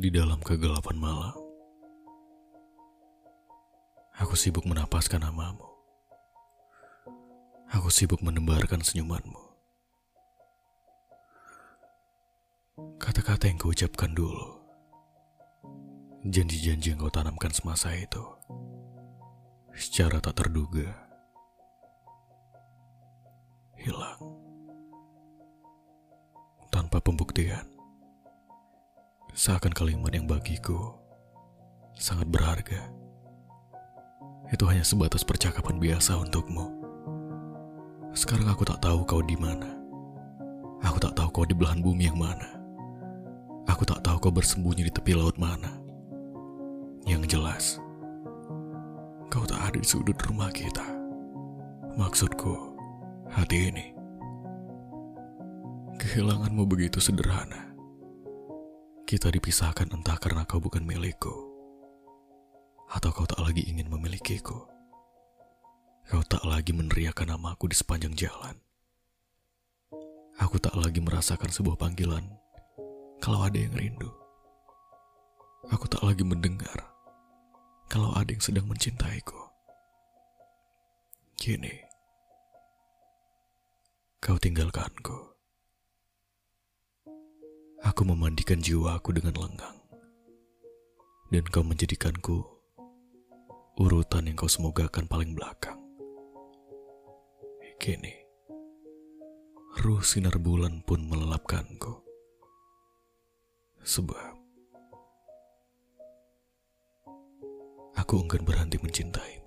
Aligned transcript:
Di 0.00 0.08
dalam 0.08 0.40
kegelapan 0.40 0.96
malam, 0.96 1.36
aku 4.16 4.32
sibuk 4.32 4.64
menapaskan 4.64 5.20
namamu. 5.20 5.68
Aku 7.68 7.92
sibuk 7.92 8.24
menebarkan 8.24 8.80
senyumanmu. 8.80 9.44
Kata-kata 12.96 13.52
yang 13.52 13.60
kuucapkan 13.60 14.16
dulu, 14.16 14.64
janji-janji 16.24 16.96
yang 16.96 17.04
kau 17.04 17.12
tanamkan 17.12 17.52
semasa 17.52 17.92
itu, 17.92 18.24
secara 19.76 20.16
tak 20.24 20.32
terduga, 20.40 20.88
hilang 23.76 24.16
tanpa 26.72 27.04
pembuktian. 27.04 27.79
Seakan 29.40 29.72
kalimat 29.72 30.12
yang 30.12 30.28
bagiku 30.28 30.92
sangat 31.96 32.28
berharga. 32.28 32.92
Itu 34.52 34.68
hanya 34.68 34.84
sebatas 34.84 35.24
percakapan 35.24 35.80
biasa 35.80 36.20
untukmu. 36.20 36.68
Sekarang 38.12 38.52
aku 38.52 38.68
tak 38.68 38.84
tahu 38.84 39.00
kau 39.08 39.24
di 39.24 39.40
mana. 39.40 39.80
Aku 40.84 41.00
tak 41.00 41.16
tahu 41.16 41.32
kau 41.32 41.48
di 41.48 41.56
belahan 41.56 41.80
bumi 41.80 42.12
yang 42.12 42.20
mana. 42.20 42.52
Aku 43.64 43.88
tak 43.88 44.04
tahu 44.04 44.28
kau 44.28 44.28
bersembunyi 44.28 44.84
di 44.84 44.92
tepi 44.92 45.16
laut 45.16 45.40
mana. 45.40 45.72
Yang 47.08 47.32
jelas, 47.32 47.64
kau 49.32 49.48
tak 49.48 49.72
ada 49.72 49.80
di 49.80 49.88
sudut 49.88 50.20
rumah 50.20 50.52
kita. 50.52 50.84
Maksudku, 51.96 52.76
hati 53.32 53.72
ini. 53.72 53.96
Kehilanganmu 55.96 56.68
begitu 56.68 57.00
sederhana. 57.00 57.69
Kita 59.10 59.26
dipisahkan 59.26 59.90
entah 59.90 60.14
karena 60.22 60.46
kau 60.46 60.62
bukan 60.62 60.86
milikku, 60.86 61.34
atau 62.94 63.10
kau 63.10 63.26
tak 63.26 63.42
lagi 63.42 63.66
ingin 63.66 63.90
memilikiku. 63.90 64.70
Kau 66.06 66.22
tak 66.30 66.46
lagi 66.46 66.70
meneriakan 66.70 67.34
namaku 67.34 67.66
di 67.66 67.74
sepanjang 67.74 68.14
jalan. 68.14 68.54
Aku 70.38 70.62
tak 70.62 70.78
lagi 70.78 71.02
merasakan 71.02 71.50
sebuah 71.50 71.74
panggilan 71.74 72.22
kalau 73.18 73.42
ada 73.42 73.58
yang 73.58 73.74
rindu. 73.74 74.14
Aku 75.74 75.90
tak 75.90 76.06
lagi 76.06 76.22
mendengar 76.22 76.78
kalau 77.90 78.14
ada 78.14 78.30
yang 78.30 78.38
sedang 78.38 78.70
mencintaiku. 78.70 79.42
Kini, 81.34 81.82
kau 84.22 84.38
tinggalkanku. 84.38 85.29
Aku 87.80 88.04
memandikan 88.04 88.60
jiwaku 88.60 89.16
dengan 89.16 89.34
lenggang. 89.40 89.78
Dan 91.32 91.44
kau 91.48 91.64
menjadikanku 91.64 92.44
urutan 93.80 94.28
yang 94.28 94.36
kau 94.36 94.50
semogakan 94.50 95.08
paling 95.08 95.32
belakang. 95.32 95.80
Kini, 97.80 98.12
ruh 99.80 100.04
sinar 100.04 100.36
bulan 100.36 100.84
pun 100.84 101.00
melelapkanku. 101.08 102.04
Sebab 103.80 104.36
aku 107.96 108.14
enggan 108.20 108.44
berhenti 108.44 108.76
mencintai. 108.76 109.39